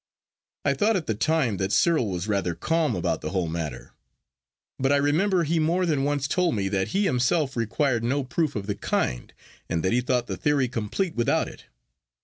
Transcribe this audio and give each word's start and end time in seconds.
I 0.65 0.73
thought 0.73 0.95
at 0.95 1.05
the 1.05 1.13
time 1.13 1.57
that 1.57 1.71
Cyril 1.71 2.09
was 2.09 2.27
rather 2.27 2.55
calm 2.55 2.95
about 2.95 3.21
the 3.21 3.29
whole 3.29 3.47
matter; 3.47 3.91
but 4.79 4.91
I 4.91 4.95
remember 4.95 5.43
he 5.43 5.59
more 5.59 5.85
than 5.85 6.03
once 6.03 6.27
told 6.27 6.55
me 6.55 6.69
that 6.69 6.87
he 6.87 7.03
himself 7.03 7.55
required 7.55 8.03
no 8.03 8.23
proof 8.23 8.55
of 8.55 8.65
the 8.65 8.73
kind, 8.73 9.31
and 9.69 9.83
that 9.83 9.93
he 9.93 10.01
thought 10.01 10.25
the 10.25 10.37
theory 10.37 10.67
complete 10.67 11.13
without 11.13 11.47
it. 11.47 11.65